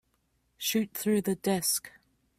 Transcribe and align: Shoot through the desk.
Shoot 0.57 0.95
through 0.95 1.21
the 1.21 1.35
desk. 1.35 1.91